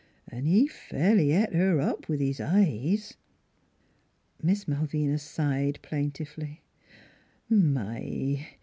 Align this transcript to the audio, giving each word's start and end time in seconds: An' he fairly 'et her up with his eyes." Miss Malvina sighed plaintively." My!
An' 0.27 0.47
he 0.47 0.65
fairly 0.65 1.31
'et 1.31 1.53
her 1.53 1.79
up 1.79 2.09
with 2.09 2.19
his 2.21 2.39
eyes." 2.39 3.13
Miss 4.41 4.67
Malvina 4.67 5.19
sighed 5.19 5.77
plaintively." 5.83 6.63
My! 7.71 8.47